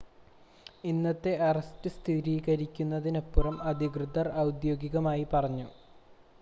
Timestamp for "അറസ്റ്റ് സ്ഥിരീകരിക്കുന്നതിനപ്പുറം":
1.41-3.57